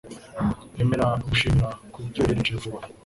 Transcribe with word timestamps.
Emera 0.81 1.05
ugushimira 1.21 1.69
kubyo 1.91 2.19
wohereje 2.21 2.53
vuba 2.61 2.79